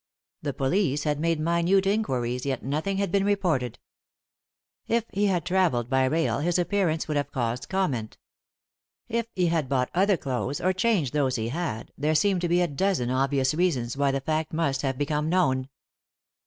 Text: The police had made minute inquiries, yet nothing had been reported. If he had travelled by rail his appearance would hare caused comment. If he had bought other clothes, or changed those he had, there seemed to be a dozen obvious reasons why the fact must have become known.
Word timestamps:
The 0.41 0.53
police 0.55 1.03
had 1.03 1.19
made 1.19 1.39
minute 1.39 1.85
inquiries, 1.85 2.43
yet 2.43 2.63
nothing 2.65 2.97
had 2.97 3.11
been 3.11 3.23
reported. 3.23 3.77
If 4.87 5.05
he 5.13 5.27
had 5.27 5.45
travelled 5.45 5.91
by 5.91 6.05
rail 6.05 6.39
his 6.39 6.57
appearance 6.57 7.07
would 7.07 7.17
hare 7.17 7.23
caused 7.23 7.69
comment. 7.69 8.17
If 9.07 9.27
he 9.35 9.45
had 9.45 9.69
bought 9.69 9.91
other 9.93 10.17
clothes, 10.17 10.59
or 10.59 10.73
changed 10.73 11.13
those 11.13 11.35
he 11.35 11.49
had, 11.49 11.91
there 11.99 12.15
seemed 12.15 12.41
to 12.41 12.49
be 12.49 12.61
a 12.61 12.67
dozen 12.67 13.11
obvious 13.11 13.53
reasons 13.53 13.95
why 13.95 14.09
the 14.09 14.21
fact 14.21 14.53
must 14.53 14.81
have 14.81 14.97
become 14.97 15.29
known. 15.29 15.69